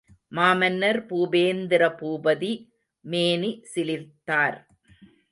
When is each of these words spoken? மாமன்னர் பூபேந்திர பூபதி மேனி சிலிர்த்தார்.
மாமன்னர் 0.31 0.99
பூபேந்திர 1.09 1.83
பூபதி 1.99 2.51
மேனி 3.05 3.51
சிலிர்த்தார். 3.73 4.57